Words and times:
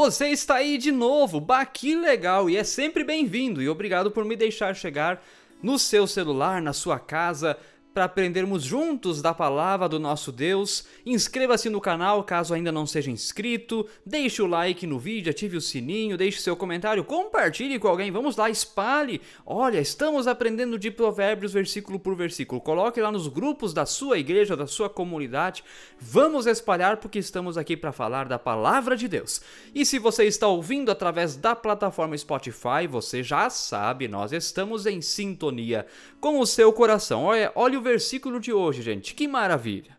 Você 0.00 0.28
está 0.28 0.54
aí 0.54 0.78
de 0.78 0.92
novo, 0.92 1.40
bah, 1.40 1.66
que 1.66 1.96
legal! 1.96 2.48
E 2.48 2.56
é 2.56 2.62
sempre 2.62 3.02
bem-vindo 3.02 3.60
e 3.60 3.68
obrigado 3.68 4.12
por 4.12 4.24
me 4.24 4.36
deixar 4.36 4.72
chegar 4.76 5.20
no 5.60 5.76
seu 5.76 6.06
celular, 6.06 6.62
na 6.62 6.72
sua 6.72 7.00
casa, 7.00 7.58
para 7.92 8.04
aprendermos 8.04 8.62
juntos 8.62 9.20
da 9.20 9.34
palavra 9.34 9.88
do 9.88 9.98
nosso 9.98 10.30
Deus. 10.30 10.84
Inscreva-se 11.04 11.68
no 11.68 11.80
canal 11.80 12.22
caso 12.22 12.54
ainda 12.54 12.70
não 12.70 12.86
seja 12.86 13.10
inscrito, 13.10 13.86
deixe 14.04 14.40
o 14.42 14.46
like 14.46 14.86
no 14.86 14.98
vídeo, 14.98 15.30
ative 15.30 15.56
o 15.56 15.60
sininho, 15.60 16.16
deixe 16.16 16.40
seu 16.40 16.56
comentário, 16.56 17.02
compartilhe 17.02 17.78
com 17.78 17.88
alguém, 17.88 18.10
vamos 18.10 18.36
lá, 18.36 18.50
espalhe. 18.50 19.20
Olha, 19.44 19.80
estamos 19.80 20.26
aprendendo 20.26 20.78
de 20.78 20.90
provérbios 20.90 21.52
versículo 21.52 21.98
por 21.98 22.14
versículo. 22.14 22.60
Coloque 22.60 23.00
lá 23.00 23.10
nos 23.10 23.26
grupos 23.26 23.72
da 23.72 23.86
sua 23.86 24.18
igreja, 24.18 24.56
da 24.56 24.66
sua 24.66 24.88
comunidade. 24.88 25.64
Vamos 25.98 26.46
espalhar 26.46 26.98
porque 26.98 27.18
estamos 27.18 27.56
aqui 27.56 27.76
para 27.76 27.92
falar 27.92 28.28
da 28.28 28.38
palavra 28.38 28.96
de 28.96 29.08
Deus. 29.08 29.40
E 29.74 29.84
se 29.84 29.98
você 29.98 30.24
está 30.24 30.46
ouvindo 30.46 30.90
através 30.90 31.36
da 31.36 31.56
plataforma 31.56 32.16
Spotify, 32.16 32.86
você 32.88 33.22
já 33.22 33.48
sabe, 33.50 34.08
nós 34.08 34.32
estamos 34.32 34.86
em 34.86 35.00
sintonia 35.00 35.86
com 36.20 36.38
o 36.38 36.46
seu 36.46 36.72
coração. 36.72 37.24
Olha, 37.24 37.50
olha 37.54 37.77
o 37.78 37.82
versículo 37.82 38.40
de 38.40 38.52
hoje, 38.52 38.82
gente. 38.82 39.14
Que 39.14 39.28
maravilha! 39.28 39.96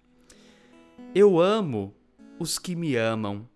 Eu 1.15 1.39
amo 1.39 1.95
os 2.37 2.59
que 2.59 2.75
me 2.75 2.95
amam. 2.95 3.47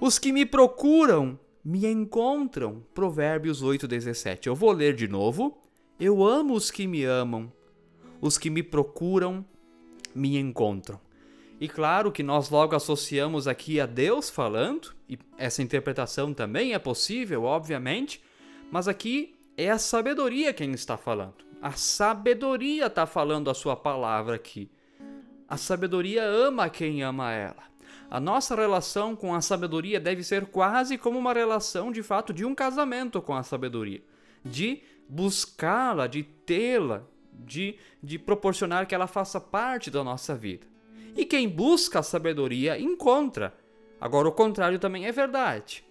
Os 0.00 0.18
que 0.18 0.32
me 0.32 0.44
procuram 0.44 1.38
me 1.64 1.86
encontram. 1.86 2.84
Provérbios 2.92 3.62
8:17. 3.62 4.48
Eu 4.48 4.54
vou 4.54 4.72
ler 4.72 4.94
de 4.94 5.08
novo. 5.08 5.62
Eu 5.98 6.24
amo 6.24 6.54
os 6.54 6.70
que 6.70 6.86
me 6.86 7.04
amam. 7.04 7.52
Os 8.20 8.36
que 8.36 8.50
me 8.50 8.62
procuram 8.62 9.44
me 10.14 10.36
encontram. 10.36 11.00
E 11.60 11.68
claro 11.68 12.10
que 12.10 12.22
nós 12.22 12.50
logo 12.50 12.74
associamos 12.74 13.46
aqui 13.46 13.80
a 13.80 13.86
Deus 13.86 14.28
falando, 14.28 14.92
e 15.08 15.16
essa 15.38 15.62
interpretação 15.62 16.34
também 16.34 16.74
é 16.74 16.78
possível, 16.78 17.44
obviamente, 17.44 18.20
mas 18.70 18.88
aqui 18.88 19.36
é 19.56 19.70
a 19.70 19.78
sabedoria 19.78 20.52
quem 20.52 20.72
está 20.72 20.96
falando. 20.96 21.44
A 21.64 21.72
sabedoria 21.72 22.88
está 22.88 23.06
falando 23.06 23.48
a 23.48 23.54
sua 23.54 23.74
palavra 23.74 24.36
aqui. 24.36 24.70
A 25.48 25.56
sabedoria 25.56 26.22
ama 26.22 26.68
quem 26.68 27.02
ama 27.02 27.32
ela. 27.32 27.62
A 28.10 28.20
nossa 28.20 28.54
relação 28.54 29.16
com 29.16 29.34
a 29.34 29.40
sabedoria 29.40 29.98
deve 29.98 30.22
ser 30.22 30.44
quase 30.44 30.98
como 30.98 31.18
uma 31.18 31.32
relação 31.32 31.90
de 31.90 32.02
fato 32.02 32.34
de 32.34 32.44
um 32.44 32.54
casamento 32.54 33.22
com 33.22 33.34
a 33.34 33.42
sabedoria, 33.42 34.02
de 34.44 34.82
buscá-la, 35.08 36.06
de 36.06 36.22
tê-la, 36.22 37.02
de, 37.32 37.78
de 38.02 38.18
proporcionar 38.18 38.86
que 38.86 38.94
ela 38.94 39.06
faça 39.06 39.40
parte 39.40 39.90
da 39.90 40.04
nossa 40.04 40.34
vida. 40.34 40.66
E 41.16 41.24
quem 41.24 41.48
busca 41.48 42.00
a 42.00 42.02
sabedoria 42.02 42.78
encontra. 42.78 43.54
Agora, 43.98 44.28
o 44.28 44.32
contrário 44.32 44.78
também 44.78 45.06
é 45.06 45.12
verdade. 45.12 45.82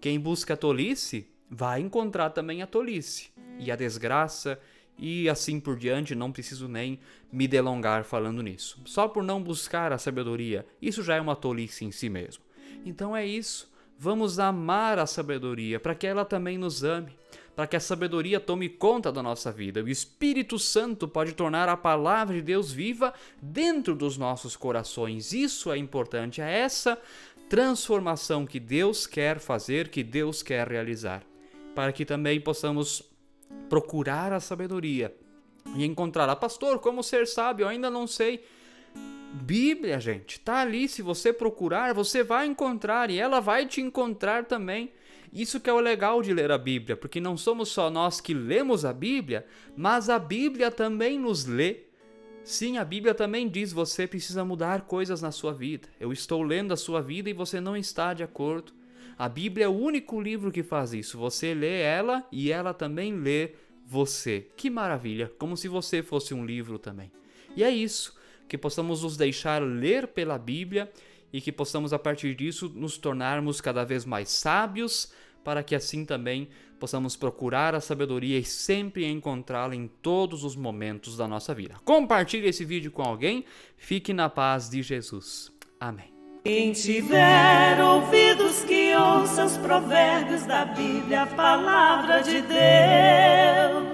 Quem 0.00 0.18
busca 0.18 0.54
a 0.54 0.56
tolice 0.56 1.30
vai 1.48 1.78
encontrar 1.78 2.30
também 2.30 2.60
a 2.60 2.66
tolice 2.66 3.30
e 3.60 3.70
a 3.70 3.76
desgraça 3.76 4.58
e 5.02 5.28
assim 5.28 5.58
por 5.58 5.76
diante, 5.76 6.14
não 6.14 6.30
preciso 6.30 6.68
nem 6.68 7.00
me 7.32 7.48
delongar 7.48 8.04
falando 8.04 8.40
nisso. 8.40 8.80
Só 8.84 9.08
por 9.08 9.24
não 9.24 9.42
buscar 9.42 9.92
a 9.92 9.98
sabedoria, 9.98 10.64
isso 10.80 11.02
já 11.02 11.16
é 11.16 11.20
uma 11.20 11.34
tolice 11.34 11.84
em 11.84 11.90
si 11.90 12.08
mesmo. 12.08 12.44
Então 12.86 13.16
é 13.16 13.26
isso. 13.26 13.68
Vamos 13.98 14.38
amar 14.38 15.00
a 15.00 15.06
sabedoria 15.06 15.80
para 15.80 15.96
que 15.96 16.06
ela 16.06 16.24
também 16.24 16.56
nos 16.56 16.84
ame, 16.84 17.10
para 17.56 17.66
que 17.66 17.74
a 17.74 17.80
sabedoria 17.80 18.38
tome 18.38 18.68
conta 18.68 19.10
da 19.10 19.20
nossa 19.20 19.50
vida. 19.50 19.82
O 19.82 19.88
Espírito 19.88 20.56
Santo 20.56 21.08
pode 21.08 21.32
tornar 21.32 21.68
a 21.68 21.76
palavra 21.76 22.36
de 22.36 22.42
Deus 22.42 22.70
viva 22.70 23.12
dentro 23.40 23.96
dos 23.96 24.16
nossos 24.16 24.54
corações. 24.54 25.32
Isso 25.32 25.72
é 25.72 25.76
importante, 25.76 26.40
é 26.40 26.58
essa 26.60 26.96
transformação 27.48 28.46
que 28.46 28.60
Deus 28.60 29.04
quer 29.04 29.40
fazer, 29.40 29.88
que 29.88 30.04
Deus 30.04 30.44
quer 30.44 30.68
realizar, 30.68 31.24
para 31.74 31.92
que 31.92 32.04
também 32.04 32.40
possamos 32.40 33.11
procurar 33.68 34.32
a 34.32 34.40
sabedoria 34.40 35.14
e 35.74 35.84
encontrar. 35.84 36.28
Ah, 36.28 36.36
pastor, 36.36 36.78
como 36.78 37.02
ser 37.02 37.26
sábio? 37.26 37.64
Eu 37.64 37.68
ainda 37.68 37.88
não 37.90 38.06
sei. 38.06 38.44
Bíblia, 39.32 39.98
gente, 39.98 40.38
tá 40.40 40.60
ali. 40.60 40.88
Se 40.88 41.00
você 41.00 41.32
procurar, 41.32 41.94
você 41.94 42.22
vai 42.22 42.46
encontrar 42.46 43.10
e 43.10 43.18
ela 43.18 43.40
vai 43.40 43.66
te 43.66 43.80
encontrar 43.80 44.44
também. 44.44 44.92
Isso 45.32 45.58
que 45.58 45.70
é 45.70 45.72
o 45.72 45.80
legal 45.80 46.20
de 46.20 46.34
ler 46.34 46.50
a 46.50 46.58
Bíblia, 46.58 46.94
porque 46.94 47.18
não 47.18 47.38
somos 47.38 47.70
só 47.70 47.88
nós 47.88 48.20
que 48.20 48.34
lemos 48.34 48.84
a 48.84 48.92
Bíblia, 48.92 49.46
mas 49.74 50.10
a 50.10 50.18
Bíblia 50.18 50.70
também 50.70 51.18
nos 51.18 51.46
lê. 51.46 51.84
Sim, 52.44 52.76
a 52.76 52.84
Bíblia 52.84 53.14
também 53.14 53.48
diz: 53.48 53.72
você 53.72 54.06
precisa 54.06 54.44
mudar 54.44 54.82
coisas 54.82 55.22
na 55.22 55.30
sua 55.30 55.54
vida. 55.54 55.88
Eu 55.98 56.12
estou 56.12 56.42
lendo 56.42 56.74
a 56.74 56.76
sua 56.76 57.00
vida 57.00 57.30
e 57.30 57.32
você 57.32 57.60
não 57.60 57.74
está 57.74 58.12
de 58.12 58.22
acordo. 58.22 58.74
A 59.18 59.28
Bíblia 59.28 59.66
é 59.66 59.68
o 59.68 59.72
único 59.72 60.20
livro 60.20 60.50
que 60.50 60.62
faz 60.62 60.92
isso. 60.92 61.18
Você 61.18 61.54
lê 61.54 61.80
ela 61.80 62.26
e 62.30 62.50
ela 62.50 62.72
também 62.72 63.14
lê 63.14 63.52
você. 63.86 64.46
Que 64.56 64.70
maravilha! 64.70 65.30
Como 65.38 65.56
se 65.56 65.68
você 65.68 66.02
fosse 66.02 66.34
um 66.34 66.44
livro 66.44 66.78
também. 66.78 67.10
E 67.56 67.62
é 67.62 67.70
isso, 67.70 68.16
que 68.48 68.56
possamos 68.56 69.02
nos 69.02 69.16
deixar 69.16 69.62
ler 69.62 70.08
pela 70.08 70.38
Bíblia 70.38 70.90
e 71.32 71.40
que 71.40 71.52
possamos 71.52 71.92
a 71.92 71.98
partir 71.98 72.34
disso 72.34 72.70
nos 72.74 72.98
tornarmos 72.98 73.60
cada 73.60 73.84
vez 73.84 74.04
mais 74.04 74.28
sábios, 74.28 75.12
para 75.42 75.62
que 75.62 75.74
assim 75.74 76.04
também 76.04 76.48
possamos 76.78 77.16
procurar 77.16 77.74
a 77.74 77.80
sabedoria 77.80 78.38
e 78.38 78.44
sempre 78.44 79.06
encontrá-la 79.06 79.74
em 79.74 79.88
todos 79.88 80.44
os 80.44 80.56
momentos 80.56 81.16
da 81.16 81.28
nossa 81.28 81.54
vida. 81.54 81.76
Compartilhe 81.84 82.48
esse 82.48 82.64
vídeo 82.64 82.90
com 82.90 83.02
alguém. 83.02 83.44
Fique 83.76 84.12
na 84.12 84.28
paz 84.28 84.68
de 84.68 84.82
Jesus. 84.82 85.52
Amém. 85.78 86.12
Provérbios 89.72 90.44
da 90.44 90.66
Bíblia, 90.66 91.22
a 91.22 91.26
palavra 91.26 92.22
de 92.22 92.42
Deus. 92.42 93.91